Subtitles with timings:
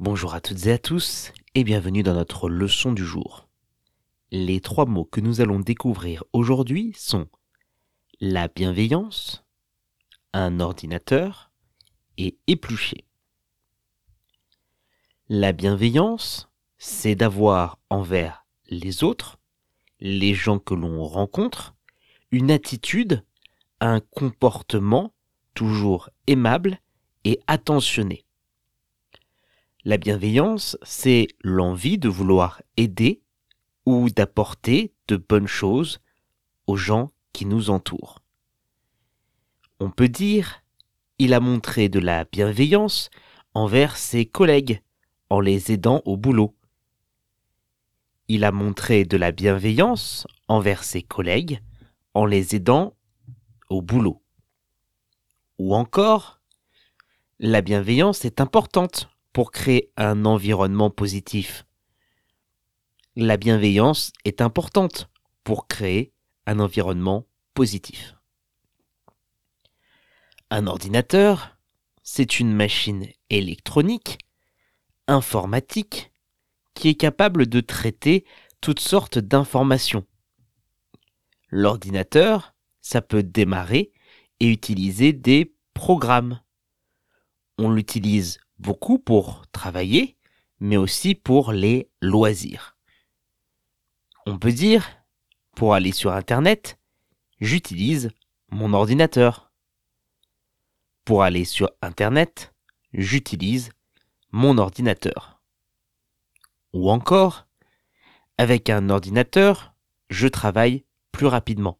[0.00, 3.48] Bonjour à toutes et à tous et bienvenue dans notre leçon du jour.
[4.30, 7.26] Les trois mots que nous allons découvrir aujourd'hui sont
[8.20, 9.44] la bienveillance,
[10.32, 11.50] un ordinateur
[12.16, 13.08] et éplucher.
[15.28, 19.40] La bienveillance, c'est d'avoir envers les autres,
[19.98, 21.74] les gens que l'on rencontre,
[22.30, 23.24] une attitude,
[23.80, 25.12] un comportement
[25.54, 26.78] toujours aimable
[27.24, 28.27] et attentionné.
[29.84, 33.22] La bienveillance, c'est l'envie de vouloir aider
[33.86, 36.00] ou d'apporter de bonnes choses
[36.66, 38.20] aux gens qui nous entourent.
[39.78, 40.64] On peut dire,
[41.18, 43.08] il a montré de la bienveillance
[43.54, 44.82] envers ses collègues
[45.30, 46.56] en les aidant au boulot.
[48.26, 51.62] Il a montré de la bienveillance envers ses collègues
[52.14, 52.96] en les aidant
[53.70, 54.20] au boulot.
[55.58, 56.40] Ou encore,
[57.38, 61.64] la bienveillance est importante pour créer un environnement positif.
[63.16, 65.08] La bienveillance est importante
[65.44, 66.12] pour créer
[66.46, 68.14] un environnement positif.
[70.50, 71.58] Un ordinateur,
[72.02, 74.18] c'est une machine électronique,
[75.06, 76.10] informatique,
[76.74, 78.24] qui est capable de traiter
[78.60, 80.06] toutes sortes d'informations.
[81.50, 83.92] L'ordinateur, ça peut démarrer
[84.40, 86.40] et utiliser des programmes.
[87.58, 90.16] On l'utilise beaucoup pour travailler,
[90.60, 92.76] mais aussi pour les loisirs.
[94.26, 94.88] On peut dire,
[95.54, 96.78] pour aller sur Internet,
[97.40, 98.10] j'utilise
[98.50, 99.52] mon ordinateur.
[101.04, 102.52] Pour aller sur Internet,
[102.92, 103.70] j'utilise
[104.30, 105.40] mon ordinateur.
[106.72, 107.46] Ou encore,
[108.36, 109.74] avec un ordinateur,
[110.10, 111.78] je travaille plus rapidement.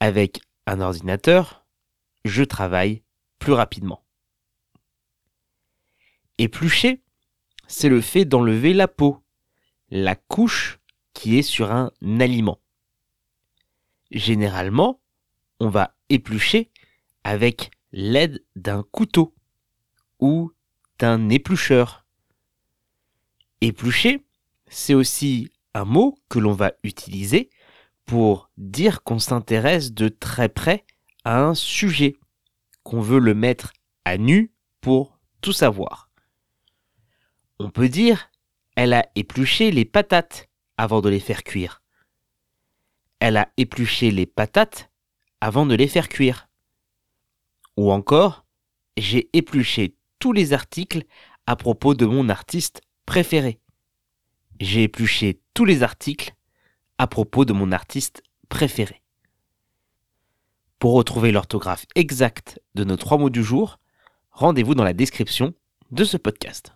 [0.00, 1.64] Avec un ordinateur,
[2.24, 3.02] je travaille
[3.38, 4.02] plus rapidement.
[6.40, 7.02] Éplucher,
[7.68, 9.22] c'est le fait d'enlever la peau,
[9.90, 10.80] la couche
[11.12, 12.58] qui est sur un aliment.
[14.10, 15.02] Généralement,
[15.58, 16.70] on va éplucher
[17.24, 19.34] avec l'aide d'un couteau
[20.18, 20.50] ou
[20.98, 22.06] d'un éplucheur.
[23.60, 24.24] Éplucher,
[24.66, 27.50] c'est aussi un mot que l'on va utiliser
[28.06, 30.86] pour dire qu'on s'intéresse de très près
[31.22, 32.16] à un sujet,
[32.82, 33.74] qu'on veut le mettre
[34.06, 36.09] à nu pour tout savoir.
[37.62, 38.30] On peut dire
[38.74, 40.48] elle a épluché les patates
[40.78, 41.82] avant de les faire cuire.
[43.18, 44.90] Elle a épluché les patates
[45.42, 46.48] avant de les faire cuire.
[47.76, 48.46] Ou encore,
[48.96, 51.04] j'ai épluché tous les articles
[51.44, 53.60] à propos de mon artiste préféré.
[54.58, 56.34] J'ai épluché tous les articles
[56.96, 59.02] à propos de mon artiste préféré.
[60.78, 63.78] Pour retrouver l'orthographe exacte de nos trois mots du jour,
[64.30, 65.52] rendez-vous dans la description
[65.90, 66.72] de ce podcast.